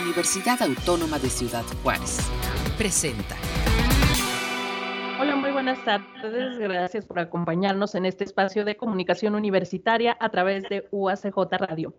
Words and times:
Universidad 0.00 0.60
Autónoma 0.62 1.18
de 1.18 1.30
Ciudad 1.30 1.64
Juárez. 1.82 2.18
Presenta. 2.76 3.34
Hola, 5.18 5.36
muy 5.36 5.50
buenas 5.50 5.82
tardes. 5.84 6.58
Gracias 6.58 7.06
por 7.06 7.18
acompañarnos 7.18 7.94
en 7.94 8.04
este 8.04 8.24
espacio 8.24 8.64
de 8.66 8.76
comunicación 8.76 9.34
universitaria 9.34 10.16
a 10.20 10.28
través 10.28 10.64
de 10.64 10.86
UACJ 10.90 11.36
Radio. 11.58 11.94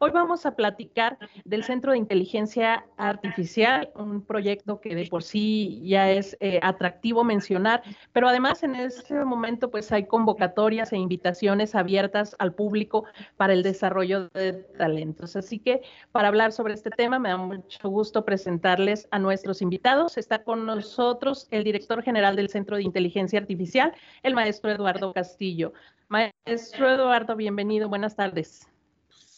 Hoy 0.00 0.12
vamos 0.12 0.46
a 0.46 0.54
platicar 0.54 1.18
del 1.44 1.64
Centro 1.64 1.90
de 1.90 1.98
Inteligencia 1.98 2.86
Artificial, 2.96 3.90
un 3.96 4.24
proyecto 4.24 4.80
que 4.80 4.94
de 4.94 5.06
por 5.06 5.24
sí 5.24 5.82
ya 5.84 6.08
es 6.08 6.36
eh, 6.38 6.60
atractivo 6.62 7.24
mencionar, 7.24 7.82
pero 8.12 8.28
además 8.28 8.62
en 8.62 8.76
este 8.76 9.24
momento 9.24 9.72
pues 9.72 9.90
hay 9.90 10.06
convocatorias 10.06 10.92
e 10.92 10.98
invitaciones 10.98 11.74
abiertas 11.74 12.36
al 12.38 12.54
público 12.54 13.06
para 13.36 13.52
el 13.54 13.64
desarrollo 13.64 14.28
de 14.34 14.52
talentos. 14.52 15.34
Así 15.34 15.58
que 15.58 15.82
para 16.12 16.28
hablar 16.28 16.52
sobre 16.52 16.74
este 16.74 16.90
tema 16.90 17.18
me 17.18 17.30
da 17.30 17.36
mucho 17.36 17.88
gusto 17.88 18.24
presentarles 18.24 19.08
a 19.10 19.18
nuestros 19.18 19.62
invitados. 19.62 20.16
Está 20.16 20.44
con 20.44 20.64
nosotros 20.64 21.48
el 21.50 21.64
director 21.64 22.04
general 22.04 22.36
del 22.36 22.50
Centro 22.50 22.76
de 22.76 22.84
Inteligencia 22.84 23.40
Artificial, 23.40 23.92
el 24.22 24.36
maestro 24.36 24.70
Eduardo 24.70 25.12
Castillo. 25.12 25.72
Maestro 26.06 26.88
Eduardo, 26.88 27.34
bienvenido, 27.34 27.88
buenas 27.88 28.14
tardes. 28.14 28.68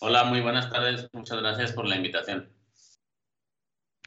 Hola, 0.02 0.24
muy 0.24 0.40
buenas 0.40 0.70
tardes. 0.70 1.10
Muchas 1.12 1.42
gracias 1.42 1.72
por 1.72 1.86
la 1.86 1.94
invitación. 1.94 2.50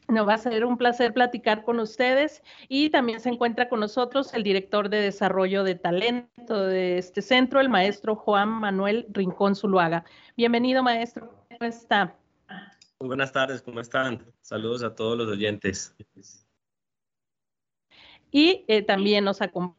No 0.08 0.26
va 0.26 0.34
a 0.34 0.38
ser 0.38 0.64
un 0.64 0.76
placer 0.76 1.14
platicar 1.14 1.62
con 1.62 1.78
ustedes 1.78 2.42
y 2.68 2.90
también 2.90 3.20
se 3.20 3.28
encuentra 3.28 3.68
con 3.68 3.78
nosotros 3.78 4.34
el 4.34 4.42
director 4.42 4.88
de 4.88 5.00
desarrollo 5.00 5.62
de 5.62 5.76
talento 5.76 6.66
de 6.66 6.98
este 6.98 7.22
centro, 7.22 7.60
el 7.60 7.68
maestro 7.68 8.16
Juan 8.16 8.48
Manuel 8.48 9.06
Rincón 9.10 9.54
Zuluaga. 9.54 10.04
Bienvenido, 10.36 10.82
maestro. 10.82 11.32
¿Cómo 11.48 11.70
está? 11.70 12.16
Muy 12.98 13.06
buenas 13.06 13.30
tardes, 13.30 13.62
¿cómo 13.62 13.78
están? 13.78 14.26
Saludos 14.42 14.82
a 14.82 14.96
todos 14.96 15.16
los 15.16 15.28
oyentes. 15.28 15.94
Y 18.32 18.64
eh, 18.66 18.82
también 18.82 19.24
nos 19.24 19.40
acompaña, 19.40 19.78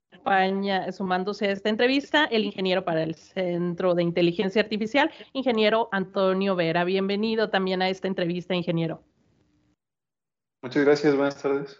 sumándose 0.91 1.47
a 1.47 1.51
esta 1.51 1.69
entrevista, 1.69 2.25
el 2.25 2.45
ingeniero 2.45 2.83
para 2.83 3.03
el 3.03 3.15
Centro 3.15 3.95
de 3.95 4.03
Inteligencia 4.03 4.61
Artificial, 4.61 5.11
ingeniero 5.33 5.89
Antonio 5.91 6.55
Vera. 6.55 6.83
Bienvenido 6.83 7.49
también 7.49 7.81
a 7.81 7.89
esta 7.89 8.07
entrevista, 8.07 8.55
ingeniero. 8.55 9.03
Muchas 10.61 10.83
gracias, 10.83 11.15
buenas 11.15 11.41
tardes. 11.41 11.77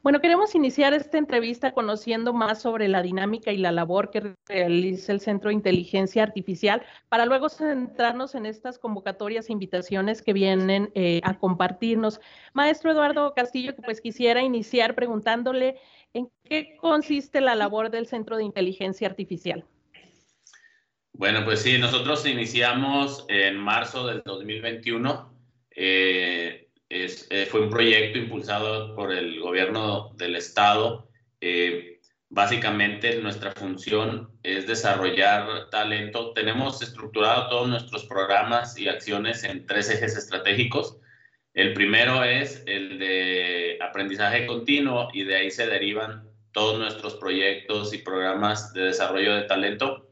Bueno, 0.00 0.20
queremos 0.20 0.54
iniciar 0.54 0.94
esta 0.94 1.18
entrevista 1.18 1.72
conociendo 1.72 2.32
más 2.32 2.62
sobre 2.62 2.86
la 2.86 3.02
dinámica 3.02 3.50
y 3.50 3.56
la 3.56 3.72
labor 3.72 4.10
que 4.10 4.36
realiza 4.46 5.12
el 5.12 5.20
Centro 5.20 5.48
de 5.48 5.54
Inteligencia 5.54 6.22
Artificial 6.22 6.82
para 7.08 7.26
luego 7.26 7.48
centrarnos 7.48 8.36
en 8.36 8.46
estas 8.46 8.78
convocatorias 8.78 9.48
e 9.48 9.52
invitaciones 9.52 10.22
que 10.22 10.32
vienen 10.32 10.92
eh, 10.94 11.20
a 11.24 11.36
compartirnos. 11.38 12.20
Maestro 12.52 12.92
Eduardo 12.92 13.34
Castillo, 13.34 13.74
pues 13.74 14.00
quisiera 14.00 14.40
iniciar 14.40 14.94
preguntándole 14.94 15.78
en 16.18 16.30
qué 16.44 16.76
consiste 16.76 17.40
la 17.40 17.54
labor 17.54 17.90
del 17.90 18.06
Centro 18.06 18.36
de 18.36 18.44
Inteligencia 18.44 19.08
Artificial. 19.08 19.64
Bueno, 21.12 21.44
pues 21.44 21.62
sí, 21.62 21.78
nosotros 21.78 22.26
iniciamos 22.26 23.24
en 23.28 23.56
marzo 23.56 24.06
del 24.06 24.22
2021. 24.24 25.32
Eh, 25.70 26.68
eh, 26.90 27.46
fue 27.50 27.60
un 27.62 27.70
proyecto 27.70 28.18
impulsado 28.18 28.94
por 28.94 29.12
el 29.12 29.40
gobierno 29.40 30.12
del 30.14 30.36
estado. 30.36 31.08
Eh, 31.40 32.00
básicamente 32.28 33.20
nuestra 33.20 33.52
función 33.52 34.30
es 34.42 34.66
desarrollar 34.66 35.70
talento. 35.70 36.32
Tenemos 36.34 36.82
estructurado 36.82 37.48
todos 37.48 37.68
nuestros 37.68 38.04
programas 38.04 38.78
y 38.78 38.88
acciones 38.88 39.44
en 39.44 39.66
tres 39.66 39.90
ejes 39.90 40.16
estratégicos. 40.16 40.98
El 41.58 41.74
primero 41.74 42.22
es 42.22 42.62
el 42.66 43.00
de 43.00 43.78
aprendizaje 43.82 44.46
continuo 44.46 45.08
y 45.12 45.24
de 45.24 45.34
ahí 45.34 45.50
se 45.50 45.66
derivan 45.66 46.22
todos 46.52 46.78
nuestros 46.78 47.16
proyectos 47.16 47.92
y 47.92 47.98
programas 47.98 48.72
de 48.74 48.82
desarrollo 48.82 49.34
de 49.34 49.42
talento. 49.42 50.06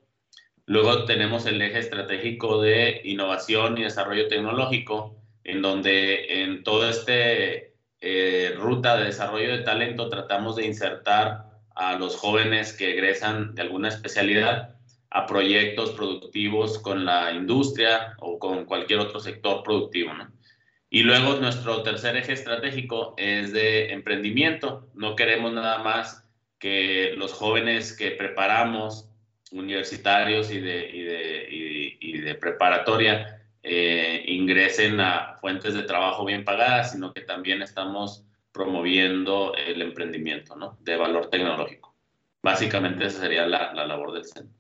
Luego 0.64 1.04
tenemos 1.04 1.46
el 1.46 1.62
eje 1.62 1.78
estratégico 1.78 2.60
de 2.60 3.00
innovación 3.04 3.78
y 3.78 3.84
desarrollo 3.84 4.26
tecnológico, 4.26 5.22
en 5.44 5.62
donde 5.62 6.42
en 6.42 6.64
toda 6.64 6.90
esta 6.90 7.12
eh, 7.14 8.54
ruta 8.58 8.96
de 8.96 9.04
desarrollo 9.04 9.56
de 9.56 9.62
talento 9.62 10.08
tratamos 10.08 10.56
de 10.56 10.66
insertar 10.66 11.44
a 11.76 11.96
los 11.96 12.16
jóvenes 12.16 12.72
que 12.72 12.90
egresan 12.90 13.54
de 13.54 13.62
alguna 13.62 13.90
especialidad 13.90 14.74
a 15.10 15.26
proyectos 15.26 15.92
productivos 15.92 16.80
con 16.80 17.04
la 17.04 17.30
industria 17.30 18.16
o 18.18 18.40
con 18.40 18.64
cualquier 18.64 18.98
otro 18.98 19.20
sector 19.20 19.62
productivo. 19.62 20.10
Y 20.88 21.02
luego 21.02 21.34
nuestro 21.41 21.82
tercer 21.82 22.16
eje 22.16 22.32
estratégico 22.32 23.14
es 23.16 23.52
de 23.52 23.92
emprendimiento. 23.92 24.88
No 24.94 25.16
queremos 25.16 25.52
nada 25.52 25.78
más 25.82 26.24
que 26.58 27.14
los 27.16 27.32
jóvenes 27.32 27.97
que 27.97 28.12
preparamos, 28.12 29.08
universitarios 29.50 30.50
y 30.50 30.60
de, 30.60 32.36
preparatoria, 32.41 33.42
eh, 33.62 34.24
ingresen 34.26 35.00
a 35.00 35.36
fuentes 35.41 35.74
de 35.74 35.82
trabajo 35.82 36.24
bien 36.24 36.44
pagadas, 36.44 36.92
sino 36.92 37.12
que 37.12 37.22
también 37.22 37.62
estamos 37.62 38.24
promoviendo 38.53 39.54
el 39.54 39.82
emprendimiento 39.82 40.56
¿no? 40.56 40.78
de 40.80 40.97
valor 40.97 41.28
tecnológico. 41.30 41.94
Básicamente 42.42 43.06
esa 43.06 43.20
sería 43.20 43.47
la, 43.47 43.74
labor 43.74 44.12
del 44.12 44.24
centro. 44.24 44.55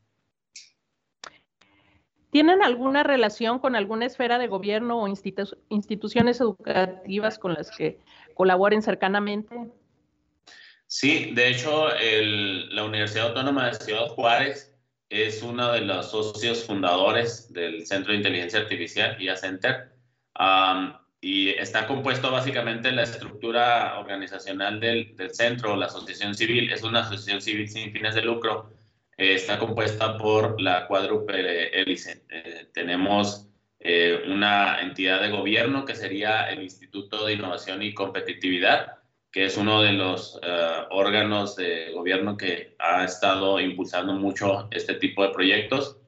¿Tienen 2.36 2.62
alguna 2.62 3.02
relación 3.02 3.60
con 3.60 3.76
alguna 3.76 4.04
esfera 4.04 4.38
de 4.38 4.46
gobierno 4.46 5.00
o 5.00 5.08
instituciones 5.08 6.38
educativas 6.38 7.38
con 7.38 7.54
las 7.54 7.70
que 7.74 7.98
colaboren 8.34 8.82
cercanamente? 8.82 9.56
Sí, 10.86 11.32
de 11.32 11.48
hecho, 11.48 11.88
la 12.72 12.84
Universidad 12.84 13.28
Autónoma 13.28 13.68
de 13.68 13.76
Ciudad 13.76 14.08
Juárez 14.08 14.76
es 15.08 15.42
uno 15.42 15.72
de 15.72 15.80
los 15.80 16.10
socios 16.10 16.62
fundadores 16.62 17.50
del 17.54 17.86
Centro 17.86 18.12
de 18.12 18.18
Inteligencia 18.18 18.60
Artificial, 18.60 19.16
IA 19.18 19.36
Center, 19.36 19.92
y 21.22 21.48
está 21.48 21.86
compuesto 21.86 22.30
básicamente 22.30 22.92
la 22.92 23.04
estructura 23.04 23.98
organizacional 23.98 24.78
del, 24.78 25.16
del, 25.16 25.34
centro, 25.34 25.74
la 25.74 25.86
asociación 25.86 26.34
civil, 26.34 26.70
es 26.70 26.82
una 26.82 27.00
asociación 27.00 27.40
civil 27.40 27.66
sin 27.66 27.92
fines 27.92 28.14
de 28.14 28.20
lucro, 28.20 28.75
eh, 29.16 29.34
está 29.34 29.58
compuesta 29.58 30.18
por 30.18 30.60
la 30.60 30.86
cuádruple 30.86 31.68
hélice. 31.68 32.24
Eh, 32.28 32.68
tenemos 32.72 33.48
eh, 33.80 34.24
una 34.28 34.80
entidad 34.80 35.22
de 35.22 35.30
gobierno 35.30 35.84
que 35.84 35.94
sería 35.94 36.50
el 36.50 36.62
Instituto 36.62 37.24
de 37.24 37.34
Innovación 37.34 37.82
y 37.82 37.94
Competitividad, 37.94 38.98
que 39.32 39.46
es 39.46 39.56
uno 39.56 39.82
de 39.82 39.92
los 39.92 40.38
eh, 40.42 40.84
órganos 40.90 41.56
de 41.56 41.92
gobierno 41.92 42.36
que 42.36 42.74
ha 42.78 43.04
estado 43.04 43.58
impulsando 43.60 44.12
mucho 44.14 44.68
este 44.70 44.94
tipo 44.94 45.22
de 45.22 45.30
proyectos. 45.30 45.98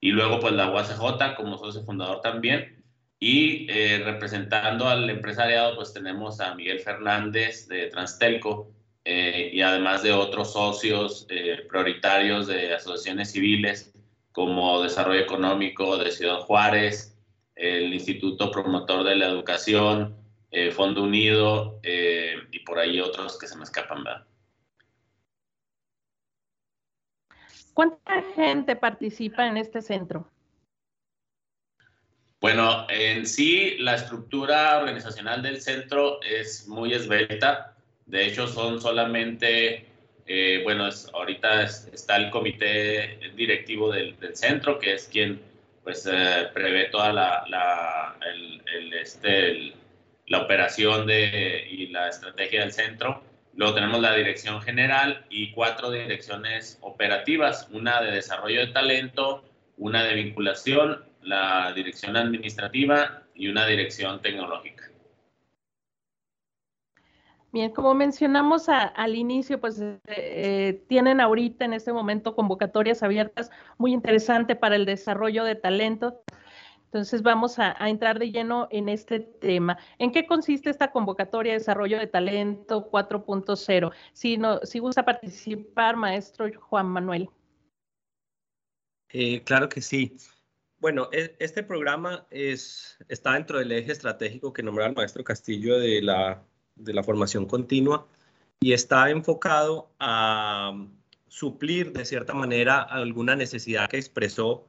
Y 0.00 0.10
luego, 0.12 0.40
pues 0.40 0.54
la 0.54 0.70
UACJ 0.70 1.36
como 1.36 1.58
socio 1.58 1.82
fundador 1.82 2.20
también. 2.20 2.82
Y 3.22 3.68
representando 3.98 4.88
al 4.88 5.10
empresariado, 5.10 5.76
pues 5.76 5.92
tenemos 5.92 6.40
a 6.40 6.54
Miguel 6.54 6.80
Fernández 6.80 7.68
de 7.68 7.88
Transtelco 7.88 8.72
eh, 9.04 9.50
y 9.52 9.62
además 9.62 10.02
de 10.02 10.12
otros 10.12 10.52
socios 10.52 11.26
prioritarios 11.68 12.46
de 12.46 12.74
asociaciones 12.74 13.32
civiles 13.32 13.92
como 14.32 14.82
Desarrollo 14.82 15.20
Económico 15.20 15.96
de 15.98 16.10
Ciudad 16.10 16.40
Juárez, 16.40 17.18
el 17.56 17.92
Instituto 17.92 18.50
Promotor 18.50 19.04
de 19.04 19.16
la 19.16 19.26
Educación, 19.26 20.16
eh, 20.50 20.72
Fondo 20.72 21.02
Unido 21.02 21.78
eh, 21.82 22.34
y 22.50 22.60
por 22.60 22.78
ahí 22.78 23.00
otros 23.00 23.38
que 23.38 23.46
se 23.46 23.56
me 23.56 23.64
escapan, 23.64 24.02
¿verdad? 24.02 24.26
¿Cuánta 27.72 28.22
gente 28.34 28.74
participa 28.74 29.46
en 29.46 29.56
este 29.56 29.80
centro? 29.80 30.28
Bueno, 32.40 32.86
en 32.88 33.26
sí 33.26 33.76
la 33.78 33.94
estructura 33.94 34.78
organizacional 34.78 35.42
del 35.42 35.60
centro 35.60 36.20
es 36.22 36.66
muy 36.66 36.94
esbelta. 36.94 37.76
De 38.10 38.26
hecho, 38.26 38.48
son 38.48 38.80
solamente, 38.80 39.86
eh, 40.26 40.60
bueno, 40.64 40.88
ahorita 41.14 41.62
está 41.62 42.16
el 42.16 42.30
comité 42.30 43.20
directivo 43.36 43.92
del, 43.92 44.16
centro, 44.34 44.80
que 44.80 44.94
es 44.94 45.06
quien 45.06 45.40
pues 45.84 46.08
prevé 46.52 46.86
toda 46.86 47.12
la, 47.12 48.16
el, 48.26 48.92
este, 48.94 49.72
la 50.26 50.42
operación 50.42 51.06
de, 51.06 51.68
y 51.70 51.86
la 51.86 52.08
estrategia 52.08 52.60
del 52.60 52.72
centro. 52.72 53.22
Luego 53.54 53.74
tenemos 53.74 54.00
la 54.00 54.14
dirección 54.14 54.60
general 54.60 55.24
y 55.30 55.52
cuatro 55.52 55.90
direcciones 55.92 56.78
operativas, 56.80 57.68
una 57.70 58.02
de 58.02 58.10
desarrollo 58.10 58.60
de 58.60 58.72
talento, 58.72 59.44
una 59.76 60.02
de 60.02 60.14
vinculación, 60.14 61.04
la 61.22 61.72
dirección 61.74 62.16
administrativa 62.16 63.22
y 63.34 63.48
una 63.48 63.66
dirección 63.66 64.20
tecnológica. 64.20 64.89
Bien, 67.52 67.72
como 67.72 67.94
mencionamos 67.94 68.68
al 68.68 69.16
inicio, 69.16 69.60
pues 69.60 69.82
eh, 70.06 70.84
tienen 70.88 71.20
ahorita 71.20 71.64
en 71.64 71.72
este 71.72 71.92
momento 71.92 72.36
convocatorias 72.36 73.02
abiertas 73.02 73.50
muy 73.76 73.92
interesantes 73.92 74.56
para 74.56 74.76
el 74.76 74.86
desarrollo 74.86 75.42
de 75.42 75.56
talento. 75.56 76.22
Entonces 76.84 77.22
vamos 77.22 77.58
a, 77.58 77.76
entrar 77.88 78.20
de 78.20 78.30
lleno 78.30 78.68
en 78.70 78.88
este 78.88 79.18
tema. 79.18 79.78
¿En 79.98 80.12
qué 80.12 80.26
consiste 80.26 80.70
esta 80.70 80.92
convocatoria 80.92 81.52
de 81.52 81.58
desarrollo 81.58 81.98
de 81.98 82.06
talento 82.06 82.88
4.0? 82.88 83.92
Si, 84.12 84.36
no, 84.36 84.60
si 84.60 84.78
gusta 84.78 85.04
participar, 85.04 85.96
maestro 85.96 86.48
Juan 86.52 86.86
Manuel. 86.86 87.30
Eh, 89.08 89.42
claro 89.42 89.68
que 89.68 89.80
sí. 89.80 90.16
Bueno, 90.78 91.08
e, 91.12 91.36
este 91.40 91.64
programa 91.64 92.26
es, 92.30 92.96
está 93.08 93.34
dentro 93.34 93.58
del 93.58 93.72
eje 93.72 93.90
estratégico 93.90 94.52
que 94.52 94.62
nombró 94.62 94.84
el 94.84 94.94
maestro 94.94 95.22
Castillo 95.24 95.78
de 95.78 96.02
la, 96.02 96.44
de 96.80 96.94
la 96.94 97.02
formación 97.02 97.46
continua 97.46 98.06
y 98.60 98.72
está 98.72 99.10
enfocado 99.10 99.90
a 99.98 100.86
suplir 101.28 101.92
de 101.92 102.04
cierta 102.04 102.34
manera 102.34 102.82
alguna 102.82 103.36
necesidad 103.36 103.88
que 103.88 103.96
expresó 103.96 104.68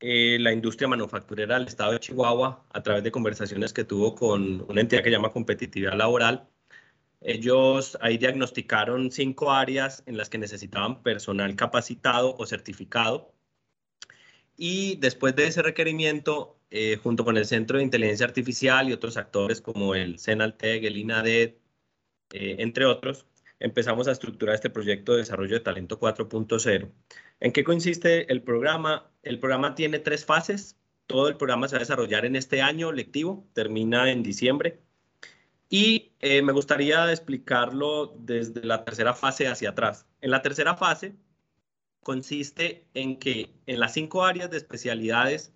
eh, 0.00 0.38
la 0.40 0.52
industria 0.52 0.88
manufacturera 0.88 1.58
del 1.58 1.68
estado 1.68 1.92
de 1.92 2.00
Chihuahua 2.00 2.66
a 2.70 2.82
través 2.82 3.04
de 3.04 3.12
conversaciones 3.12 3.72
que 3.72 3.84
tuvo 3.84 4.14
con 4.16 4.64
una 4.68 4.80
entidad 4.80 5.02
que 5.04 5.10
llama 5.10 5.30
competitividad 5.32 5.94
laboral. 5.94 6.48
Ellos 7.20 7.96
ahí 8.00 8.18
diagnosticaron 8.18 9.12
cinco 9.12 9.52
áreas 9.52 10.02
en 10.06 10.16
las 10.16 10.28
que 10.28 10.38
necesitaban 10.38 11.02
personal 11.04 11.54
capacitado 11.54 12.34
o 12.36 12.46
certificado. 12.46 13.32
Y 14.56 14.96
después 14.96 15.36
de 15.36 15.46
ese 15.46 15.62
requerimiento, 15.62 16.56
eh, 16.74 16.96
junto 16.96 17.22
con 17.22 17.36
el 17.36 17.44
Centro 17.44 17.76
de 17.76 17.84
Inteligencia 17.84 18.24
Artificial 18.24 18.88
y 18.88 18.94
otros 18.94 19.18
actores 19.18 19.60
como 19.60 19.94
el 19.94 20.18
CENALTEC, 20.18 20.84
el 20.84 20.96
INADET, 20.96 21.58
eh, 22.32 22.56
entre 22.60 22.86
otros, 22.86 23.26
empezamos 23.60 24.08
a 24.08 24.12
estructurar 24.12 24.54
este 24.54 24.70
proyecto 24.70 25.12
de 25.12 25.18
desarrollo 25.18 25.54
de 25.54 25.60
talento 25.60 26.00
4.0. 26.00 26.90
¿En 27.40 27.52
qué 27.52 27.62
consiste 27.62 28.32
el 28.32 28.42
programa? 28.42 29.10
El 29.22 29.38
programa 29.38 29.74
tiene 29.74 29.98
tres 29.98 30.24
fases. 30.24 30.78
Todo 31.06 31.28
el 31.28 31.36
programa 31.36 31.68
se 31.68 31.74
va 31.74 31.80
a 31.80 31.80
desarrollar 31.80 32.24
en 32.24 32.36
este 32.36 32.62
año 32.62 32.90
lectivo, 32.90 33.46
termina 33.52 34.10
en 34.10 34.22
diciembre. 34.22 34.80
Y 35.68 36.12
eh, 36.20 36.40
me 36.40 36.52
gustaría 36.52 37.10
explicarlo 37.10 38.14
desde 38.18 38.64
la 38.64 38.82
tercera 38.86 39.12
fase 39.12 39.46
hacia 39.46 39.70
atrás. 39.70 40.06
En 40.22 40.30
la 40.30 40.40
tercera 40.40 40.74
fase 40.74 41.16
consiste 42.02 42.86
en 42.94 43.18
que 43.18 43.50
en 43.66 43.78
las 43.78 43.92
cinco 43.92 44.24
áreas 44.24 44.50
de 44.50 44.56
especialidades 44.56 45.52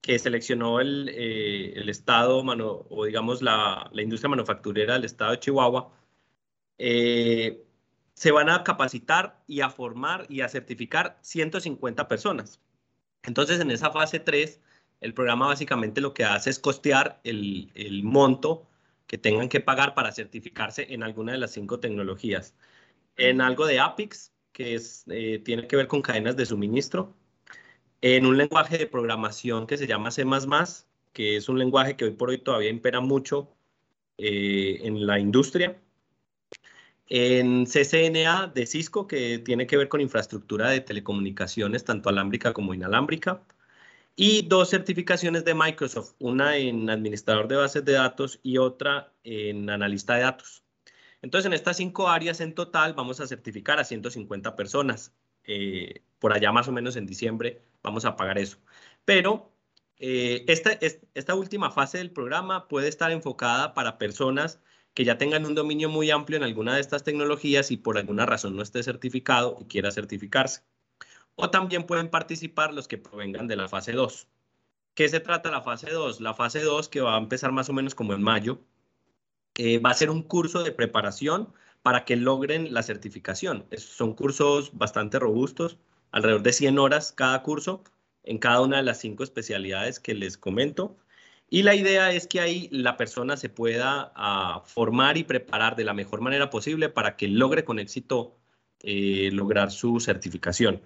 que 0.00 0.18
seleccionó 0.18 0.80
el, 0.80 1.08
eh, 1.10 1.74
el 1.76 1.88
Estado, 1.88 2.42
o 2.42 3.04
digamos 3.04 3.42
la, 3.42 3.90
la 3.92 4.02
industria 4.02 4.30
manufacturera 4.30 4.94
del 4.94 5.04
Estado 5.04 5.32
de 5.32 5.40
Chihuahua, 5.40 5.92
eh, 6.78 7.62
se 8.14 8.32
van 8.32 8.50
a 8.50 8.64
capacitar 8.64 9.42
y 9.46 9.60
a 9.60 9.70
formar 9.70 10.26
y 10.28 10.42
a 10.42 10.48
certificar 10.48 11.18
150 11.22 12.08
personas. 12.08 12.60
Entonces, 13.22 13.60
en 13.60 13.70
esa 13.70 13.90
fase 13.90 14.20
3, 14.20 14.60
el 15.00 15.14
programa 15.14 15.46
básicamente 15.46 16.00
lo 16.00 16.14
que 16.14 16.24
hace 16.24 16.50
es 16.50 16.58
costear 16.58 17.20
el, 17.24 18.02
monto 18.04 18.66
que 19.06 19.18
tengan 19.18 19.48
que 19.48 19.60
pagar 19.60 19.94
para 19.94 20.12
certificarse 20.12 20.86
en 20.92 21.02
alguna 21.02 21.32
de 21.32 21.38
las 21.38 21.52
cinco 21.52 21.80
tecnologías. 21.80 22.54
En 23.16 23.40
algo 23.40 23.66
de 23.66 23.80
APIX, 23.80 24.32
que 24.52 24.74
es, 24.74 25.04
eh, 25.08 25.40
tiene 25.44 25.66
que 25.66 25.76
ver 25.76 25.88
con 25.88 26.02
cadenas 26.02 26.36
de 26.36 26.46
suministro. 26.46 27.14
En 28.02 28.26
un 28.26 28.36
lenguaje 28.38 28.78
de 28.78 28.86
programación 28.86 29.66
que 29.66 29.76
se 29.76 29.86
llama 29.86 30.10
C++, 30.10 30.24
que 31.12 31.36
es 31.36 31.48
un 31.48 31.58
lenguaje 31.58 31.96
que 31.96 32.04
hoy 32.06 32.12
por 32.12 32.30
hoy 32.30 32.38
todavía 32.38 32.70
impera 32.70 33.00
mucho 33.00 33.48
eh, 34.18 34.80
en 34.82 35.06
la 35.06 35.18
industria 35.18 35.80
en 37.10 37.66
CCNA 37.66 38.52
de 38.54 38.66
Cisco, 38.66 39.06
que 39.06 39.38
tiene 39.40 39.66
que 39.66 39.76
ver 39.76 39.88
con 39.88 40.00
infraestructura 40.00 40.70
de 40.70 40.80
telecomunicaciones, 40.80 41.84
tanto 41.84 42.08
alámbrica 42.08 42.52
como 42.52 42.72
inalámbrica, 42.72 43.42
y 44.16 44.42
dos 44.42 44.70
certificaciones 44.70 45.44
de 45.44 45.54
Microsoft, 45.54 46.14
una 46.20 46.56
en 46.56 46.88
administrador 46.88 47.48
de 47.48 47.56
bases 47.56 47.84
de 47.84 47.92
datos 47.94 48.38
y 48.42 48.58
otra 48.58 49.12
en 49.24 49.70
analista 49.70 50.14
de 50.14 50.22
datos. 50.22 50.62
Entonces, 51.22 51.46
en 51.46 51.54
estas 51.54 51.78
cinco 51.78 52.08
áreas 52.08 52.40
en 52.40 52.54
total 52.54 52.94
vamos 52.94 53.20
a 53.20 53.26
certificar 53.26 53.78
a 53.80 53.84
150 53.84 54.56
personas. 54.56 55.12
Eh, 55.44 56.02
por 56.18 56.32
allá 56.32 56.52
más 56.52 56.68
o 56.68 56.72
menos 56.72 56.96
en 56.96 57.06
diciembre 57.06 57.62
vamos 57.82 58.04
a 58.04 58.16
pagar 58.16 58.38
eso. 58.38 58.58
Pero 59.04 59.52
eh, 59.98 60.44
esta, 60.48 60.78
esta 61.14 61.34
última 61.34 61.70
fase 61.70 61.98
del 61.98 62.10
programa 62.10 62.68
puede 62.68 62.88
estar 62.88 63.10
enfocada 63.10 63.74
para 63.74 63.98
personas 63.98 64.60
que 64.94 65.04
ya 65.04 65.18
tengan 65.18 65.46
un 65.46 65.54
dominio 65.54 65.88
muy 65.88 66.10
amplio 66.10 66.36
en 66.36 66.44
alguna 66.44 66.74
de 66.74 66.80
estas 66.80 67.04
tecnologías 67.04 67.70
y 67.70 67.76
por 67.76 67.98
alguna 67.98 68.26
razón 68.26 68.56
no 68.56 68.62
esté 68.62 68.82
certificado 68.82 69.56
y 69.60 69.64
quiera 69.66 69.90
certificarse. 69.90 70.62
O 71.36 71.50
también 71.50 71.84
pueden 71.84 72.10
participar 72.10 72.74
los 72.74 72.88
que 72.88 72.98
provengan 72.98 73.46
de 73.46 73.56
la 73.56 73.68
fase 73.68 73.92
2. 73.92 74.28
¿Qué 74.94 75.08
se 75.08 75.20
trata 75.20 75.50
la 75.50 75.62
fase 75.62 75.90
2? 75.90 76.20
La 76.20 76.34
fase 76.34 76.60
2, 76.62 76.88
que 76.88 77.00
va 77.00 77.14
a 77.14 77.18
empezar 77.18 77.52
más 77.52 77.68
o 77.68 77.72
menos 77.72 77.94
como 77.94 78.12
en 78.14 78.22
mayo, 78.22 78.60
eh, 79.56 79.78
va 79.78 79.90
a 79.90 79.94
ser 79.94 80.10
un 80.10 80.22
curso 80.22 80.62
de 80.62 80.72
preparación 80.72 81.52
para 81.82 82.04
que 82.04 82.16
logren 82.16 82.74
la 82.74 82.82
certificación. 82.82 83.66
son 83.76 84.14
cursos 84.14 84.76
bastante 84.76 85.18
robustos, 85.18 85.78
alrededor 86.12 86.42
de 86.42 86.52
100 86.52 86.78
horas 86.78 87.12
cada 87.12 87.42
curso 87.42 87.82
en 88.24 88.38
cada 88.38 88.60
una 88.60 88.78
de 88.78 88.82
las 88.82 89.00
cinco 89.00 89.24
especialidades 89.24 90.00
que 90.00 90.14
les 90.14 90.36
comento. 90.36 90.96
Y 91.48 91.62
la 91.64 91.74
idea 91.74 92.12
es 92.12 92.26
que 92.26 92.40
ahí 92.40 92.68
la 92.70 92.96
persona 92.96 93.36
se 93.36 93.48
pueda 93.48 94.12
ah, 94.14 94.62
formar 94.66 95.16
y 95.16 95.24
preparar 95.24 95.76
de 95.76 95.84
la 95.84 95.94
mejor 95.94 96.20
manera 96.20 96.50
posible 96.50 96.88
para 96.88 97.16
que 97.16 97.28
logre 97.28 97.64
con 97.64 97.78
éxito 97.78 98.36
eh, 98.82 99.30
lograr 99.32 99.70
su 99.70 100.00
certificación. 100.00 100.80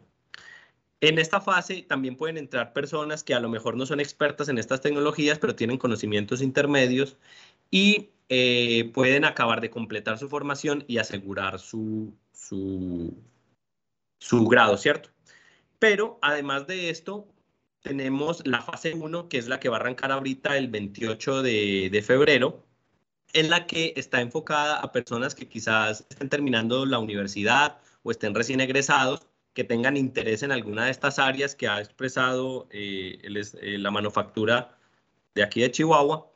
En 1.01 1.19
esta 1.19 1.41
fase 1.41 1.83
también 1.83 2.17
pueden 2.17 2.39
entrar 2.39 2.73
personas 2.73 3.23
que 3.25 3.35
a 3.35 3.41
lo 3.41 3.51
mejor 3.51 3.77
no 3.77 3.85
son 3.85 4.01
expertas 4.01 4.49
en 4.49 4.59
estas 4.59 4.81
tecnologías, 4.81 5.39
pero 5.39 5.55
tienen 5.55 5.77
conocimientos 5.77 6.41
intermedios 6.41 7.19
y 7.71 8.11
eh, 8.31 8.91
pueden 8.95 9.27
acabar 9.27 9.61
de 9.61 9.71
completar 9.71 10.19
su 10.19 10.31
formación 10.31 10.85
y 10.89 10.97
asegurar 10.97 11.59
su, 11.59 12.15
su, 12.33 13.15
su 14.19 14.47
grado, 14.49 14.79
¿cierto? 14.79 15.11
Pero 15.85 16.19
además 16.23 16.67
de 16.67 16.89
esto, 16.89 17.29
tenemos 17.83 18.47
la 18.47 18.63
fase 18.63 18.95
1, 18.95 19.29
que 19.29 19.37
es 19.37 19.49
la 19.49 19.61
que 19.61 19.69
va 19.69 19.77
a 19.77 19.81
arrancar 19.81 20.13
ahorita 20.13 20.57
el 20.57 20.69
28 20.69 21.43
de, 21.43 22.03
febrero, 22.03 22.65
en 23.35 23.51
la 23.51 23.67
que 23.67 23.93
está 23.95 24.23
enfocada 24.23 24.81
a 24.81 24.93
personas 24.93 25.35
que 25.35 25.47
quizás 25.47 26.07
estén 26.09 26.31
terminando 26.31 26.87
la 26.87 26.99
universidad 26.99 27.77
o 28.03 28.11
estén 28.11 28.35
recién 28.35 28.63
egresados, 28.63 29.27
que 29.53 29.63
tengan 29.63 29.99
interés 29.99 30.43
en 30.43 30.53
alguna 30.53 30.87
de 30.87 30.91
estas 30.91 31.19
áreas 31.19 31.55
que 31.55 31.69
ha 31.69 31.81
expresado 31.81 32.67
eh, 32.71 33.19
eh, 33.23 33.77
la 33.77 33.91
manufactura 33.91 34.79
de 35.35 35.43
aquí 35.43 35.61
de 35.61 35.71
Chihuahua. 35.71 36.31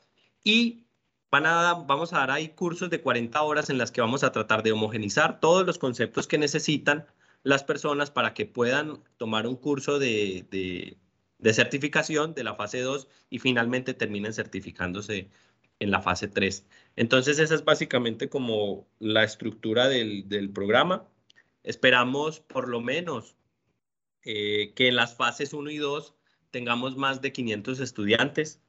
Y 0.45 0.85
van 1.31 1.47
a, 1.47 1.73
vamos 1.73 2.12
a 2.12 2.19
dar 2.19 2.33
ahí 2.33 2.50
cursos 2.50 2.90
de 2.90 3.00
40 3.00 3.40
horas 3.40 3.71
en 3.71 3.78
las 3.78 3.93
que 3.93 4.02
vamos 4.02 4.25
a 4.25 4.31
tratar 4.31 4.62
de 4.62 4.73
homogenizar 4.73 5.40
todos 5.40 5.64
los 5.64 5.78
conceptos 5.78 6.26
que 6.26 6.37
necesitan 6.37 7.07
las 7.42 7.64
personas 7.64 8.11
para 8.11 8.35
que 8.35 8.47
puedan 8.47 9.02
tomar 9.16 9.47
un 9.47 9.57
curso 9.57 9.99
de 9.99 10.97
de 11.38 11.54
certificación 11.54 12.35
de 12.35 12.45
la 12.45 12.54
fase 12.54 12.80
2 12.80 13.09
y 13.30 13.38
finalmente 13.38 13.95
terminen 13.95 14.33
certificándose 14.33 15.30
en 15.78 15.90
la 15.90 16.02
fase 16.02 16.28
3. 16.28 16.66
Entonces, 16.97 17.38
esa 17.38 17.54
es 17.54 17.64
básicamente 17.64 18.28
como 18.28 18.87
la 18.99 19.25
estructura 19.25 19.88
del, 19.88 20.28
del 20.28 20.50
programa. 20.50 21.07
Esperamos 21.62 22.40
por 22.40 22.68
lo 22.68 22.80
menos 22.80 23.37
eh, 24.25 24.73
que 24.75 24.88
en 24.88 24.97
las 24.97 25.14
fases 25.14 25.52
1 25.52 25.71
y 25.71 25.78
2 25.78 26.14
tengamos 26.50 26.97
más 26.97 27.23
de 27.23 27.33
500 27.33 27.80
estudiantes. 27.80 28.61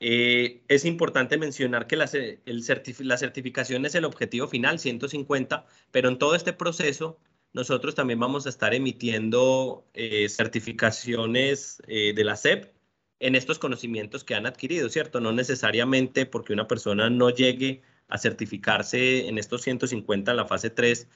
Eh, 0.00 0.64
es 0.68 0.84
importante 0.84 1.36
mencionar 1.36 1.86
que 1.86 1.96
la, 1.96 2.06
el 2.12 2.64
la 3.00 3.18
certificación 3.18 3.84
es 3.84 3.94
el 3.94 4.04
objetivo 4.04 4.48
final, 4.48 4.78
150, 4.78 5.66
pero 5.90 6.08
en 6.08 6.18
todo 6.18 6.34
este 6.34 6.52
proceso 6.52 7.20
nosotros 7.52 7.94
también 7.94 8.18
vamos 8.18 8.46
a 8.46 8.48
estar 8.48 8.72
emitiendo 8.74 9.84
eh, 9.92 10.28
certificaciones 10.28 11.82
eh, 11.86 12.14
de 12.14 12.24
la 12.24 12.36
SEP 12.36 12.72
en 13.20 13.34
estos 13.34 13.58
conocimientos 13.58 14.24
que 14.24 14.34
han 14.34 14.46
adquirido, 14.46 14.88
¿cierto? 14.88 15.20
No 15.20 15.32
necesariamente 15.32 16.26
porque 16.26 16.52
una 16.52 16.66
persona 16.66 17.10
no 17.10 17.30
llegue 17.30 17.82
a 18.08 18.18
certificarse 18.18 19.28
en 19.28 19.38
estos 19.38 19.62
150 19.62 20.30
en 20.30 20.36
la 20.36 20.46
fase 20.46 20.70
3, 20.70 21.08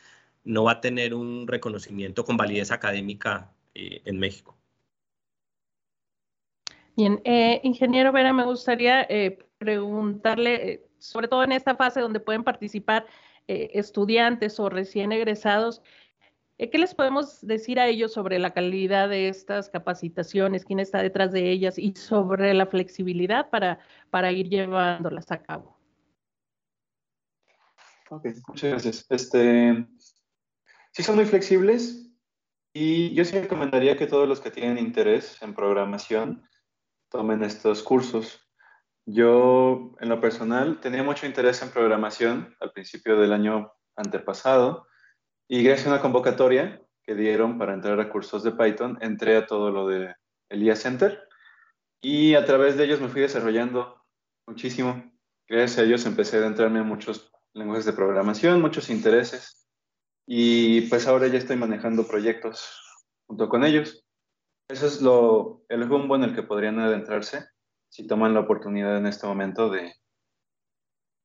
no 0.45 0.65
va 0.65 0.73
a 0.73 0.81
tener 0.81 1.15
un 1.15 1.49
reconocimiento 1.49 2.25
con 2.25 2.37
validez 2.37 2.71
académica 2.71 3.53
eh, 3.75 4.03
en 4.05 4.19
México. 4.19 4.57
Bien, 6.97 7.21
ingeniero 7.63 8.11
Vera, 8.11 8.33
me 8.33 8.45
gustaría 8.45 9.07
preguntarle, 9.59 10.87
sobre 10.99 11.29
todo 11.29 11.45
en 11.45 11.53
esta 11.53 11.77
fase 11.77 12.01
donde 12.01 12.21
pueden 12.21 12.43
participar 12.43 13.07
estudiantes 13.47 14.59
o 14.59 14.71
recién 14.71 15.13
egresados, 15.13 15.83
¿Qué 16.59 16.79
les 16.79 16.95
podemos 16.95 17.47
decir 17.47 17.79
a 17.79 17.87
ellos 17.87 18.15
sobre 18.15 18.39
la 18.39 18.55
calidad 18.55 19.11
de 19.11 19.29
estas 19.29 19.69
capacitaciones, 19.69 20.65
quién 20.65 20.81
está 20.81 21.03
detrás 21.03 21.31
de 21.31 21.51
ellas 21.51 21.79
y 21.79 21.95
sobre 21.95 22.55
la 22.55 22.65
flexibilidad 22.65 23.51
para, 23.51 23.79
para 24.09 24.33
ir 24.33 24.49
llevándolas 24.49 25.31
a 25.31 25.43
cabo? 25.43 25.79
Ok, 28.09 28.27
muchas 28.49 28.71
gracias. 28.71 29.07
Este, 29.11 29.87
sí 30.93 31.03
son 31.03 31.17
muy 31.17 31.27
flexibles 31.27 32.11
y 32.73 33.13
yo 33.13 33.27
sí 33.27 33.39
recomendaría 33.39 33.99
que 33.99 34.07
todos 34.07 34.27
los 34.27 34.41
que 34.41 34.51
tienen 34.51 34.79
interés 34.79 35.37
en 35.43 35.55
programación 35.55 36.43
tomen 37.11 37.43
estos 37.43 37.83
cursos. 37.83 38.41
Yo, 39.05 39.95
en 40.01 40.09
lo 40.09 40.23
personal, 40.23 40.81
tenía 40.81 41.03
mucho 41.03 41.27
interés 41.27 41.61
en 41.61 41.71
programación 41.71 42.57
al 42.61 42.73
principio 42.73 43.21
del 43.21 43.35
año 43.35 43.73
antepasado 43.95 44.87
y 45.49 45.63
gracias 45.63 45.87
a 45.87 45.91
una 45.91 46.03
convocatoria 46.03 46.83
que 47.03 47.15
dieron 47.15 47.59
para 47.59 47.75
entrar 47.75 48.01
a 48.01 48.09
cursos 48.09 48.43
de 48.43 48.53
Python, 48.53 48.99
entré 49.01 49.37
a 49.37 49.47
todo 49.47 49.71
lo 49.71 49.87
de 49.87 50.15
el 50.49 50.63
IA 50.63 50.77
Center 50.77 51.29
y 52.01 52.35
a 52.35 52.45
través 52.45 52.77
de 52.77 52.85
ellos 52.85 53.01
me 53.01 53.09
fui 53.09 53.21
desarrollando 53.21 54.03
muchísimo. 54.47 55.13
Gracias 55.49 55.79
a 55.79 55.83
ellos 55.83 56.05
empecé 56.07 56.37
a 56.37 56.41
adentrarme 56.41 56.81
en 56.81 56.87
muchos 56.87 57.33
lenguajes 57.53 57.85
de 57.85 57.93
programación, 57.93 58.61
muchos 58.61 58.91
intereses 58.91 59.69
y 60.27 60.83
pues 60.83 61.07
ahora 61.07 61.29
ya 61.29 61.39
estoy 61.39 61.57
manejando 61.57 62.07
proyectos 62.07 62.83
junto 63.27 63.49
con 63.49 63.65
ellos. 63.65 64.05
Eso 64.69 64.87
es 64.87 65.01
lo, 65.01 65.65
el 65.69 65.89
rumbo 65.89 66.17
en 66.17 66.25
el 66.25 66.35
que 66.35 66.43
podrían 66.43 66.81
adentrarse 66.81 67.47
si 67.89 68.07
toman 68.09 68.35
la 68.35 68.41
oportunidad 68.41 68.97
en 68.97 69.07
este 69.07 69.29
momento 69.29 69.71
de, 69.71 69.95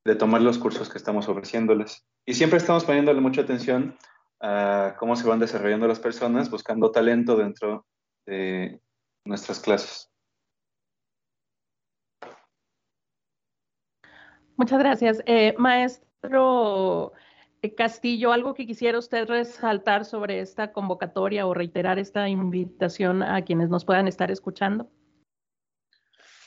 de 0.04 0.14
tomar 0.14 0.42
los 0.42 0.58
cursos 0.58 0.88
que 0.88 0.98
estamos 0.98 1.28
ofreciéndoles. 1.28 2.06
Y 2.24 2.34
siempre 2.34 2.58
estamos 2.58 2.84
poniéndole 2.84 3.20
mucha 3.20 3.40
atención 3.40 3.98
a 4.42 4.96
cómo 4.98 5.14
se 5.14 5.26
van 5.26 5.38
desarrollando 5.38 5.86
las 5.86 6.00
personas, 6.00 6.50
buscando 6.50 6.90
talento 6.90 7.36
dentro 7.36 7.86
de 8.26 8.80
nuestras 9.24 9.60
clases. 9.60 10.10
Muchas 14.56 14.80
gracias. 14.80 15.22
Eh, 15.26 15.54
maestro 15.58 17.12
eh, 17.62 17.74
Castillo, 17.74 18.32
¿algo 18.32 18.54
que 18.54 18.66
quisiera 18.66 18.98
usted 18.98 19.28
resaltar 19.28 20.04
sobre 20.04 20.40
esta 20.40 20.72
convocatoria 20.72 21.46
o 21.46 21.54
reiterar 21.54 22.00
esta 22.00 22.28
invitación 22.28 23.22
a 23.22 23.42
quienes 23.42 23.70
nos 23.70 23.84
puedan 23.84 24.08
estar 24.08 24.30
escuchando? 24.32 24.90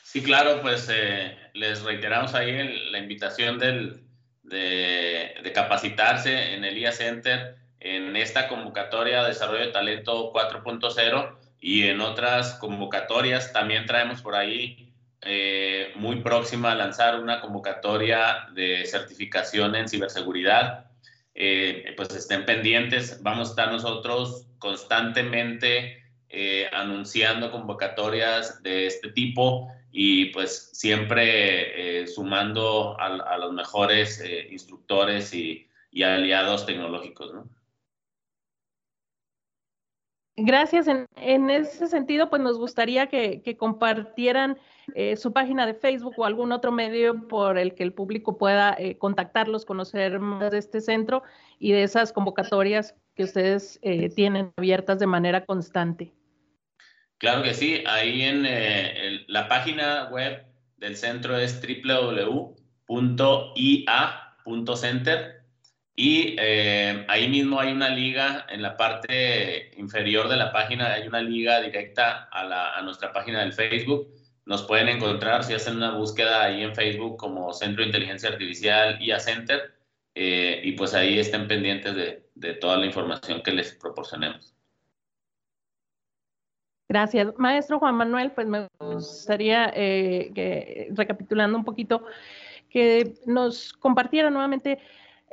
Sí, 0.03 0.21
claro, 0.21 0.61
pues 0.61 0.89
eh, 0.93 1.37
les 1.53 1.83
reiteramos 1.83 2.33
ahí 2.35 2.91
la 2.91 2.99
invitación 2.99 3.57
del, 3.57 4.05
de, 4.43 5.33
de, 5.43 5.51
capacitarse 5.51 6.53
en 6.53 6.63
el 6.63 6.77
IA 6.77 6.91
Center 6.91 7.64
en 7.79 8.15
esta 8.15 8.48
convocatoria 8.48 9.24
de 9.24 9.29
desarrollo 9.29 9.65
de 9.65 9.72
talento 9.72 10.32
4.0 10.34 11.36
y 11.60 11.84
en 11.84 12.01
otras 12.01 12.55
convocatorias. 12.55 13.53
También 13.53 13.86
traemos 13.86 14.22
por 14.22 14.36
ahí 14.36 14.94
eh, 15.22 15.91
muy 15.96 16.22
próxima 16.22 16.72
a 16.72 16.75
lanzar 16.75 17.20
una 17.20 17.41
convocatoria 17.41 18.48
de 18.53 18.86
certificación 18.86 19.75
en 19.75 19.88
ciberseguridad. 19.88 20.86
Eh, 21.34 21.94
pues 21.98 22.10
estén 22.15 22.46
pendientes, 22.46 23.22
vamos 23.22 23.50
a 23.50 23.51
estar 23.51 23.72
nosotros 23.72 24.48
constantemente 24.58 26.05
eh, 26.29 26.67
anunciando 26.74 27.51
convocatorias 27.51 28.62
de 28.63 28.88
este 28.88 29.12
tipo 29.12 29.70
y 29.91 30.25
pues 30.32 30.72
siempre 30.74 32.01
eh, 32.01 32.08
sumando 32.08 33.00
a, 33.00 33.05
a, 33.05 33.38
los 33.38 33.53
mejores 33.53 34.20
eh, 34.20 34.50
instructores 34.51 35.34
y, 35.34 35.70
y, 35.91 36.03
aliados 36.03 36.65
tecnológicos. 36.65 37.34
¿no? 37.34 37.48
Gracias. 40.38 40.88
En, 40.88 41.50
ese 41.50 41.88
sentido, 41.88 42.30
pues 42.30 42.42
nos 42.42 42.58
gustaría 42.58 43.08
que, 43.08 43.56
compartieran 43.58 44.58
eh, 44.94 45.15
su 45.15 45.32
página 45.32 45.65
de 45.65 45.74
Facebook 45.74 46.15
o 46.18 46.25
algún 46.25 46.51
otro 46.51 46.74
medio 46.74 47.27
por 47.27 47.58
el 47.58 47.74
que 47.74 47.84
el 47.84 47.94
público 47.94 48.38
pueda 48.38 48.75
eh, 48.77 48.98
contactarlos, 48.98 49.63
conocer 49.65 50.20
más 50.20 50.51
de 50.51 50.58
este 50.58 50.82
centro 50.82 51.24
y 51.58 51.72
de 51.72 51.84
esas 51.84 52.12
convocatorias 52.12 52.96
que 53.15 53.24
ustedes 53.24 53.80
eh, 53.82 54.10
tienen 54.10 54.51
abiertas 54.58 55.00
de 55.00 55.08
manera 55.08 55.46
constante. 55.46 56.12
Claro 57.18 57.42
que 57.44 57.54
sí, 57.54 57.82
ahí 57.88 58.24
en 58.24 58.44
la 59.27 59.48
página 59.48 60.10
web 60.12 60.46
del 60.75 60.98
centro 60.98 61.38
es 61.38 61.62
www.ia.center 61.62 62.56
y 65.95 66.35
eh, 66.39 67.05
ahí 67.07 67.29
mismo 67.29 67.59
hay 67.59 67.71
una 67.71 67.89
liga 67.89 68.45
en 68.49 68.61
la 68.61 68.75
parte 68.75 69.71
inferior 69.77 70.27
de 70.27 70.35
la 70.35 70.51
página, 70.51 70.93
hay 70.93 71.07
una 71.07 71.21
liga 71.21 71.61
directa 71.61 72.27
a, 72.31 72.43
la, 72.43 72.81
nuestra 72.81 73.13
página 73.13 73.39
del 73.39 73.53
Facebook. 73.53 74.09
Nos 74.45 74.63
pueden 74.63 74.89
encontrar 74.89 75.43
si 75.43 75.53
hacen 75.53 75.77
una 75.77 75.95
búsqueda 75.95 76.43
ahí 76.43 76.63
en 76.63 76.75
Facebook 76.75 77.17
como 77.17 77.53
Centro 77.53 77.81
de 77.81 77.87
Inteligencia 77.87 78.29
Artificial 78.29 79.01
IA 79.01 79.19
Center 79.19 79.73
eh, 80.13 80.61
y 80.63 80.73
pues 80.73 80.93
ahí 80.93 81.17
estén 81.17 81.47
pendientes 81.47 81.95
de, 81.95 82.29
de 82.35 82.53
toda 82.53 82.77
la 82.77 82.85
información 82.85 83.41
que 83.41 83.51
les 83.51 83.73
proporcionemos. 83.75 84.55
Gracias. 86.87 87.33
Maestro 87.37 87.79
Juan 87.79 87.95
Manuel, 87.95 88.31
pues 88.31 88.47
me 88.47 88.67
gustaría, 88.79 89.71
eh, 89.75 90.31
que, 90.35 90.89
recapitulando 90.91 91.57
un 91.57 91.65
poquito, 91.65 92.05
que 92.69 93.15
nos 93.25 93.73
compartiera 93.73 94.29
nuevamente 94.29 94.79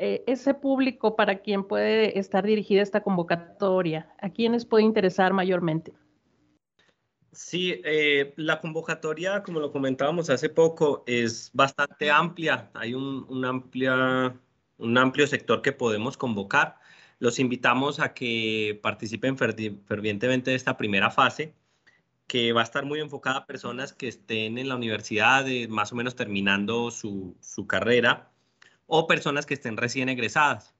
eh, 0.04 0.24
ese 0.26 0.52
público 0.52 1.14
para 1.14 1.38
quien 1.42 1.62
puede 1.62 2.18
estar 2.18 2.44
dirigida 2.44 2.82
esta 2.82 3.04
convocatoria, 3.04 4.12
a 4.20 4.30
quienes 4.30 4.64
puede 4.64 4.82
interesar 4.82 5.32
mayormente. 5.32 5.92
Sí, 7.30 7.80
eh, 7.84 8.34
la 8.36 8.60
convocatoria, 8.60 9.44
como 9.44 9.60
lo 9.60 9.70
comentábamos 9.70 10.28
hace 10.28 10.48
poco, 10.48 11.04
es 11.06 11.52
bastante 11.54 12.10
amplia. 12.10 12.68
Hay 12.74 12.94
un, 12.94 13.24
un, 13.28 13.44
amplia, 13.44 14.36
un 14.78 14.98
amplio 14.98 15.28
sector 15.28 15.62
que 15.62 15.70
podemos 15.70 16.16
convocar. 16.16 16.78
Los 17.20 17.38
invitamos 17.38 18.00
a 18.00 18.12
que 18.12 18.80
participen 18.82 19.38
fervientemente 19.38 20.50
de 20.50 20.56
esta 20.56 20.76
primera 20.76 21.12
fase, 21.12 21.54
que 22.26 22.52
va 22.52 22.62
a 22.62 22.64
estar 22.64 22.84
muy 22.84 22.98
enfocada 22.98 23.38
a 23.38 23.46
personas 23.46 23.92
que 23.92 24.08
estén 24.08 24.58
en 24.58 24.68
la 24.68 24.74
universidad, 24.74 25.44
de, 25.44 25.68
más 25.68 25.92
o 25.92 25.94
menos 25.94 26.16
terminando 26.16 26.90
su, 26.90 27.36
su, 27.40 27.68
carrera, 27.68 28.31
o 28.94 29.06
personas 29.06 29.46
que 29.46 29.54
estén 29.54 29.78
recién 29.78 30.10
egresadas. 30.10 30.74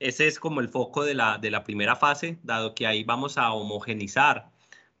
Ese 0.00 0.26
es 0.26 0.40
como 0.40 0.60
el 0.60 0.68
foco 0.68 1.04
de 1.04 1.14
la, 1.14 1.38
de 1.38 1.52
la 1.52 1.62
primera 1.62 1.94
fase, 1.94 2.40
dado 2.42 2.74
que 2.74 2.88
ahí 2.88 3.04
vamos 3.04 3.38
a 3.38 3.52
homogenizar 3.52 4.50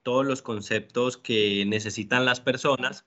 todos 0.04 0.24
los 0.24 0.42
conceptos 0.42 1.16
que 1.16 1.64
necesitan 1.66 2.24
las 2.24 2.40
personas 2.40 3.04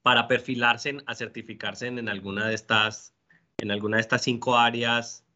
para 0.00 0.28
perfilarse 0.28 0.96
a 1.04 1.14
certificarse 1.14 1.88
en, 1.88 1.98
en 1.98 2.08
alguna 2.08 2.46
de 2.48 2.54
estas 2.54 3.14
en 3.58 3.70
alguna 3.70 3.98
de 3.98 4.00
estas 4.00 4.22
cinco 4.22 4.56
áreas 4.56 5.26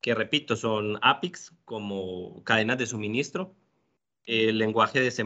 que 0.00 0.14
repito, 0.14 0.56
son 0.56 0.98
APICs 1.02 1.52
como 1.66 2.42
cadenas 2.44 2.78
de 2.78 2.86
suministro, 2.86 3.54
el 4.24 4.56
lenguaje 4.56 5.00
de 5.00 5.10
C++, 5.10 5.24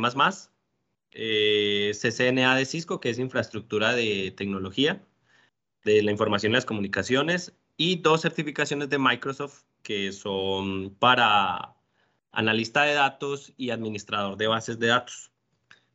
eh, 1.13 1.93
CCNA 1.95 2.57
de 2.57 2.65
Cisco, 2.65 2.99
que 2.99 3.11
es 3.11 3.21
infraestructura 3.21 3.95
de 3.95 4.33
tecnología, 4.37 5.07
de 5.85 6.03
la 6.03 6.11
información 6.11 6.53
y 6.53 6.55
las 6.55 6.65
comunicaciones, 6.65 7.55
y 7.77 7.97
dos 7.97 8.23
certificaciones 8.23 8.89
de 8.91 8.99
Microsoft, 8.99 9.63
que 9.83 10.13
son 10.13 10.95
para 10.99 11.75
analista 12.33 12.85
de 12.85 12.95
datos 12.95 13.53
y 13.57 13.71
administrador 13.71 14.37
de 14.37 14.47
bases 14.47 14.79
de 14.79 14.89
datos. 14.89 15.31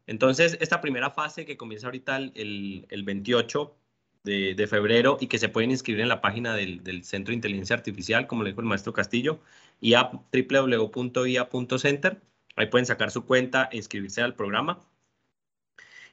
Entonces, 0.05 0.57
esta 0.61 0.81
primera 0.81 1.11
fase 1.11 1.45
que 1.45 1.57
comienza 1.57 1.87
ahorita 1.87 2.17
el, 2.17 2.85
el 2.89 3.03
28 3.03 3.75
de, 4.23 4.55
de, 4.55 4.67
febrero 4.67 5.17
y 5.19 5.27
que 5.27 5.37
se 5.37 5.49
pueden 5.49 5.71
inscribir 5.71 6.01
en 6.01 6.09
la 6.09 6.21
página 6.21 6.55
del, 6.55 6.83
del, 6.83 7.03
Centro 7.03 7.31
de 7.31 7.35
Inteligencia 7.35 7.75
Artificial, 7.75 8.27
como 8.27 8.43
le 8.43 8.51
dijo 8.51 8.61
el 8.61 8.67
maestro 8.67 8.93
Castillo, 8.93 9.39
y 9.81 9.95
a 9.95 10.11
www.ia.center. 10.31 12.21
Ahí 12.55 12.67
pueden 12.67 12.85
sacar 12.85 13.11
su 13.11 13.25
cuenta 13.25 13.69
e 13.71 13.77
inscribirse 13.77 14.21
al 14.21 14.33
programa. 14.33 14.79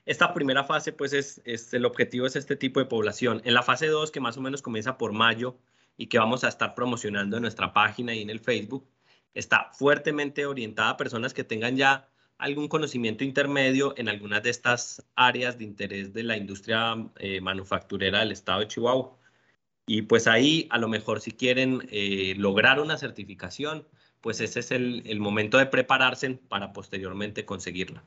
Esta 0.06 0.34
primera 0.34 0.64
fase, 0.64 0.92
pues, 0.92 1.12
es, 1.12 1.72
el 1.72 1.84
objetivo 1.84 2.26
es 2.26 2.36
este 2.36 2.56
tipo 2.56 2.80
de 2.80 2.86
población. 2.86 3.40
En 3.44 3.54
la 3.54 3.62
fase 3.62 3.86
2, 3.86 4.10
que 4.10 4.20
más 4.20 4.36
o 4.36 4.40
menos 4.40 4.62
comienza 4.62 4.98
por 4.98 5.12
mayo 5.12 5.56
y 5.96 6.06
que 6.08 6.18
vamos 6.18 6.44
a 6.44 6.48
estar 6.48 6.74
promocionando 6.74 7.36
en 7.36 7.42
nuestra 7.42 7.72
página 7.72 8.14
y 8.14 8.22
en 8.22 8.30
el 8.30 8.40
Facebook, 8.40 8.86
está 9.32 9.70
fuertemente 9.72 10.46
orientada 10.46 10.90
a 10.90 10.96
personas 10.96 11.32
que 11.34 11.44
tengan 11.44 11.76
ya 11.76 12.08
algún 12.38 12.68
conocimiento 12.68 13.24
intermedio 13.24 13.94
en 13.96 14.08
algunas 14.08 14.42
de 14.42 14.50
estas 14.50 15.04
áreas 15.14 15.58
de 15.58 15.64
interés 15.64 16.12
de 16.12 16.24
la 16.24 16.36
industria 16.36 16.96
eh, 17.16 17.40
manufacturera 17.40 18.20
del 18.20 18.32
estado 18.32 18.60
de 18.60 18.68
Chihuahua. 18.68 19.16
Y 19.86 20.02
pues 20.02 20.26
ahí 20.26 20.66
a 20.70 20.78
lo 20.78 20.88
mejor 20.88 21.20
si 21.20 21.32
quieren 21.32 21.86
eh, 21.90 22.34
lograr 22.36 22.80
una 22.80 22.96
certificación, 22.98 23.86
pues 24.20 24.40
ese 24.40 24.60
es 24.60 24.70
el, 24.70 25.20
momento 25.20 25.58
de 25.58 25.66
prepararse 25.66 26.30
para 26.48 26.72
posteriormente 26.72 27.44
conseguirla. 27.44 28.02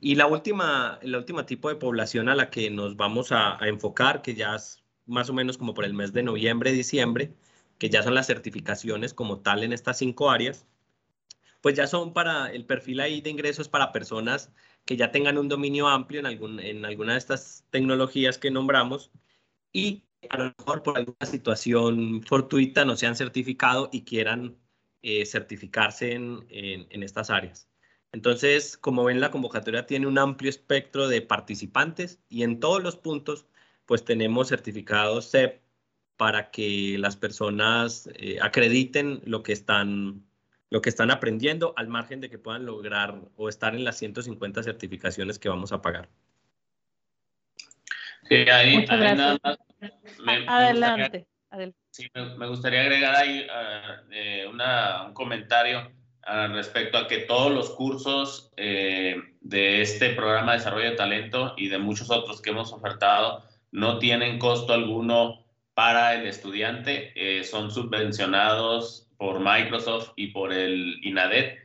Y 0.00 0.14
la 0.14 0.26
última, 0.26 0.98
la 1.02 1.18
última 1.18 1.46
tipo 1.46 1.68
de 1.68 1.76
población 1.76 2.28
a 2.28 2.34
la 2.34 2.50
que 2.50 2.70
nos 2.70 2.96
vamos 2.96 3.32
a, 3.32 3.58
enfocar, 3.62 4.22
que 4.22 4.34
ya 4.34 4.54
es 4.56 4.84
más 5.06 5.30
o 5.30 5.34
menos 5.34 5.58
como 5.58 5.74
por 5.74 5.84
el 5.84 5.94
mes 5.94 6.12
de 6.12 6.22
noviembre, 6.22 6.72
diciembre, 6.72 7.32
que 7.78 7.88
ya 7.90 8.02
son 8.02 8.14
las 8.14 8.26
certificaciones 8.26 9.14
como 9.14 9.40
tal 9.40 9.64
en 9.64 9.72
estas 9.72 9.98
cinco 9.98 10.30
áreas, 10.30 10.66
pues 11.60 11.74
ya 11.74 11.86
son 11.86 12.12
para 12.12 12.52
el 12.52 12.66
perfil 12.66 13.00
ahí 13.00 13.20
de 13.20 13.30
ingresos 13.30 13.68
para 13.68 13.92
personas 13.92 14.52
que 14.84 14.96
ya 14.96 15.10
tengan 15.10 15.38
un 15.38 15.48
dominio 15.48 15.88
amplio 15.88 16.20
en, 16.20 16.26
algún, 16.26 16.60
en 16.60 16.84
alguna 16.84 17.12
de 17.12 17.18
estas 17.18 17.64
tecnologías 17.70 18.38
que 18.38 18.50
nombramos 18.50 19.10
y 19.72 20.04
a 20.30 20.38
lo 20.38 20.54
mejor 20.58 20.82
por 20.82 20.96
alguna 20.96 21.26
situación 21.26 22.22
fortuita 22.22 22.84
no 22.84 22.96
se 22.96 23.06
han 23.06 23.16
certificado 23.16 23.88
y 23.92 24.04
quieran 24.04 24.56
eh, 25.02 25.26
certificarse 25.26 26.12
en, 26.12 26.46
en, 26.48 27.02
estas 27.02 27.30
áreas. 27.30 27.68
Entonces, 28.12 28.76
como 28.76 29.04
ven, 29.04 29.20
la 29.20 29.30
convocatoria 29.30 29.86
tiene 29.86 30.06
un 30.06 30.18
amplio 30.18 30.50
espectro 30.50 31.08
de 31.08 31.22
participantes 31.22 32.20
y 32.28 32.42
en 32.42 32.60
todos 32.60 32.82
los 32.82 32.96
puntos, 32.96 33.46
pues 33.84 34.04
tenemos 34.04 34.48
certificados 34.48 35.30
CEP 35.30 35.60
para 36.16 36.50
que 36.50 36.96
las 36.98 37.16
personas 37.16 38.08
eh, 38.14 38.38
acrediten 38.40 39.20
lo 39.24 39.42
que 39.42 39.52
están 39.52 40.24
lo 40.68 40.82
que 40.82 40.88
están 40.88 41.10
aprendiendo 41.10 41.74
al 41.76 41.88
margen 41.88 42.20
de 42.20 42.28
que 42.28 42.38
puedan 42.38 42.66
lograr 42.66 43.20
o 43.36 43.48
estar 43.48 43.74
en 43.74 43.84
las 43.84 43.98
150 43.98 44.64
certificaciones 44.64 45.38
que 45.38 45.48
vamos 45.48 45.70
a 45.72 45.80
pagar. 45.80 46.08
Sí, 48.28 48.34
ahí, 48.34 48.84
nada 48.84 49.38
más. 49.42 49.58
adelante. 50.48 51.26
Sí, 51.90 52.08
me, 52.14 52.48
gustaría 52.48 52.80
agregar 52.80 53.14
ahí 53.14 53.46
ah, 53.48 54.02
eh, 54.10 54.46
un 54.46 55.14
comentario 55.14 55.92
respecto 56.26 56.98
a 56.98 57.06
que 57.06 57.18
todos 57.18 57.52
los 57.52 57.70
cursos 57.70 58.52
eh, 58.56 59.16
de 59.40 59.82
este 59.82 60.10
programa 60.10 60.52
de 60.52 60.58
desarrollo 60.58 60.90
de 60.90 60.96
talento 60.96 61.54
y 61.56 61.68
de 61.68 61.78
muchos 61.78 62.10
otros 62.10 62.42
que 62.42 62.50
hemos 62.50 62.72
ofertado 62.72 63.44
no 63.70 63.98
tienen 63.98 64.38
costo 64.38 64.72
alguno 64.72 65.44
para 65.74 66.14
el 66.14 66.26
estudiante, 66.26 67.12
eh, 67.14 67.44
son 67.44 67.70
subvencionados 67.70 69.08
por 69.18 69.40
Microsoft 69.40 70.12
y 70.16 70.28
por 70.28 70.52
el 70.52 70.98
INADET. 71.02 71.58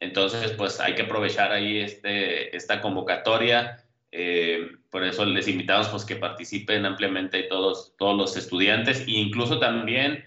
Entonces, 0.00 0.52
pues 0.52 0.80
hay 0.80 0.94
que 0.94 1.02
aprovechar 1.02 1.50
ahí 1.50 1.78
este, 1.78 2.54
esta 2.54 2.80
convocatoria. 2.80 3.84
Eh, 4.12 4.68
por 4.90 5.02
eso 5.02 5.24
les 5.24 5.48
invitamos 5.48 5.88
pues, 5.88 6.04
que 6.04 6.16
participen 6.16 6.84
ampliamente 6.84 7.42
todos, 7.44 7.94
todos 7.96 8.16
los 8.16 8.36
estudiantes 8.36 9.00
e 9.00 9.12
incluso 9.12 9.58
también 9.58 10.24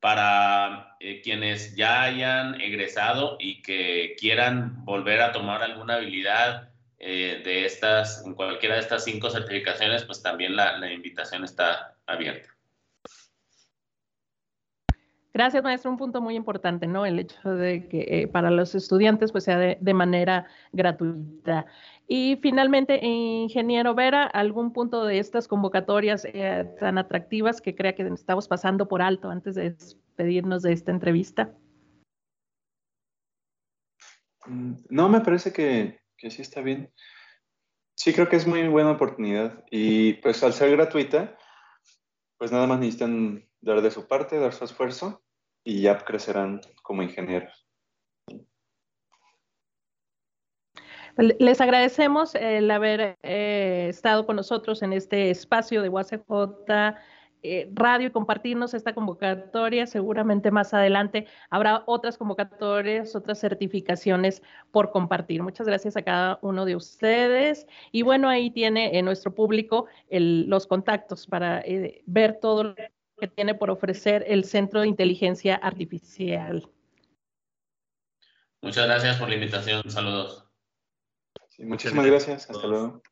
para 0.00 0.96
eh, 1.00 1.20
quienes 1.22 1.76
ya 1.76 2.02
hayan 2.02 2.60
egresado 2.60 3.36
y 3.38 3.62
que 3.62 4.16
quieran 4.18 4.84
volver 4.84 5.20
a 5.20 5.32
tomar 5.32 5.62
alguna 5.62 5.94
habilidad 5.94 6.68
de 6.98 7.64
estas, 7.64 8.26
en 8.26 8.34
cualquiera 8.34 8.74
de 8.74 8.82
estas 8.82 9.04
cinco 9.04 9.30
certificaciones, 9.30 10.04
pues 10.04 10.22
también 10.22 10.54
la 10.54 10.92
invitación 10.92 11.44
está 11.44 11.96
abierta. 12.04 12.50
Gracias, 15.40 15.62
maestro. 15.62 15.90
Un 15.90 15.96
punto 15.96 16.20
muy 16.20 16.36
importante, 16.36 16.86
¿no? 16.86 17.06
El 17.06 17.18
hecho 17.18 17.54
de 17.54 17.88
que 17.88 18.04
eh, 18.10 18.28
para 18.28 18.50
los 18.50 18.74
estudiantes 18.74 19.32
pues 19.32 19.44
sea 19.44 19.56
de, 19.56 19.94
manera 19.94 20.46
gratuita. 20.70 21.64
Y 22.06 22.38
finalmente, 22.42 23.00
ingeniero 23.02 23.94
Vera, 23.94 24.24
¿algún 24.24 24.74
punto 24.74 25.02
de 25.06 25.18
estas 25.18 25.48
convocatorias 25.48 26.26
eh, 26.26 26.70
tan 26.78 26.98
atractivas 26.98 27.62
que 27.62 27.74
crea 27.74 27.94
que 27.94 28.02
estamos 28.08 28.48
pasando 28.48 28.86
por 28.86 29.00
alto 29.00 29.30
antes 29.30 29.54
de 29.54 29.70
despedirnos 29.70 30.60
de 30.60 30.74
esta 30.74 30.90
entrevista? 30.90 31.54
Mm, 34.44 34.74
no, 34.90 35.08
me 35.08 35.22
parece 35.22 35.54
que, 35.54 36.00
que 36.18 36.30
sí 36.30 36.42
está 36.42 36.60
bien. 36.60 36.92
Sí, 37.94 38.12
creo 38.12 38.28
que 38.28 38.36
es 38.36 38.46
muy 38.46 38.68
buena 38.68 38.90
oportunidad. 38.90 39.64
Y 39.70 40.12
pues 40.20 40.44
al 40.44 40.52
ser 40.52 40.70
gratuita, 40.72 41.34
pues 42.36 42.52
nada 42.52 42.66
más 42.66 42.78
necesitan 42.78 43.48
dar 43.62 43.80
de 43.80 43.90
su 43.90 44.06
parte, 44.06 44.38
dar 44.38 44.52
su 44.52 44.66
esfuerzo 44.66 45.22
y 45.64 45.82
ya 45.82 45.98
crecerán 45.98 46.60
como 46.82 47.02
ingenieros. 47.02 47.66
Les 51.16 51.60
agradecemos 51.60 52.34
el 52.34 52.70
haber 52.70 53.18
eh, 53.22 53.86
estado 53.90 54.26
con 54.26 54.36
nosotros 54.36 54.82
en 54.82 54.92
este 54.92 55.30
espacio 55.30 55.82
de 55.82 55.88
UACJ 55.88 56.22
eh, 57.42 57.70
Radio 57.72 58.08
y 58.08 58.10
compartirnos 58.10 58.74
esta 58.74 58.94
convocatoria. 58.94 59.86
Seguramente 59.86 60.50
más 60.50 60.74
adelante 60.74 61.26
habrá 61.48 61.82
otras 61.86 62.18
convocatorias, 62.18 63.16
otras 63.16 63.40
certificaciones 63.40 64.42
por 64.70 64.90
compartir. 64.90 65.42
Muchas 65.42 65.66
gracias 65.66 65.96
a 65.96 66.02
cada 66.02 66.38
uno 66.42 66.64
de 66.64 66.76
ustedes. 66.76 67.66
Y 67.92 68.02
bueno, 68.02 68.28
ahí 68.28 68.50
tiene 68.50 68.98
en 68.98 69.04
nuestro 69.06 69.34
público 69.34 69.86
los 70.10 70.66
contactos 70.66 71.26
para 71.26 71.60
eh, 71.62 72.02
ver 72.06 72.38
todo 72.40 72.74
que 73.20 73.28
tiene 73.28 73.54
por 73.54 73.70
ofrecer 73.70 74.24
el 74.26 74.44
Centro 74.44 74.80
de 74.80 74.88
Inteligencia 74.88 75.54
Artificial. 75.54 76.68
Muchas 78.62 78.86
gracias 78.86 79.16
por 79.18 79.28
la 79.28 79.34
invitación. 79.36 79.88
Saludos. 79.88 80.44
muchísimas 81.58 82.06
gracias. 82.06 82.50
Hasta 82.50 82.66
luego. 82.66 83.02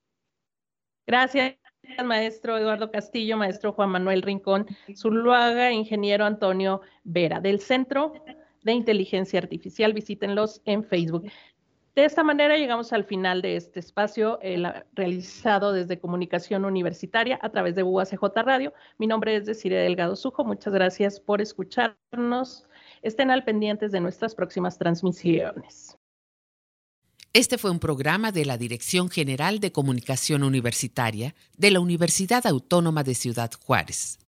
Gracias, 1.06 1.56
maestro 2.04 2.58
Eduardo 2.58 2.90
Castillo, 2.90 3.36
maestro 3.38 3.72
Juan 3.72 3.90
Manuel 3.90 4.20
Rincón, 4.20 4.66
Zuluaga, 4.94 5.72
ingeniero 5.72 6.26
Antonio 6.26 6.82
Vera, 7.02 7.40
del 7.40 7.60
Centro 7.60 8.12
de 8.62 8.72
Inteligencia 8.72 9.38
Artificial. 9.38 9.94
Visítenlos 9.94 10.60
en 10.66 10.84
Facebook. 10.84 11.30
De 11.98 12.04
esta 12.04 12.22
manera 12.22 12.56
llegamos 12.56 12.92
al 12.92 13.02
final 13.02 13.42
de 13.42 13.56
este 13.56 13.80
espacio 13.80 14.38
realizado 14.94 15.72
desde 15.72 15.98
Comunicación 15.98 16.64
Universitaria 16.64 17.40
a 17.42 17.48
través 17.48 17.74
de 17.74 17.82
UACJ 17.82 18.22
Radio. 18.36 18.72
Mi 18.98 19.08
nombre 19.08 19.34
es 19.34 19.46
Desiree 19.46 19.78
Delgado 19.78 20.14
Sujo. 20.14 20.44
Muchas 20.44 20.72
gracias 20.72 21.18
por 21.18 21.40
escucharnos. 21.40 22.68
Estén 23.02 23.32
al 23.32 23.42
pendientes 23.42 23.90
de 23.90 23.98
nuestras 23.98 24.36
próximas 24.36 24.78
transmisiones. 24.78 25.98
Este 27.32 27.58
fue 27.58 27.72
un 27.72 27.80
programa 27.80 28.30
de 28.30 28.44
la 28.44 28.56
Dirección 28.58 29.10
General 29.10 29.58
de 29.58 29.72
Comunicación 29.72 30.44
Universitaria 30.44 31.34
de 31.56 31.72
la 31.72 31.80
Universidad 31.80 32.46
Autónoma 32.46 33.02
de 33.02 33.16
Ciudad 33.16 33.50
Juárez. 33.66 34.20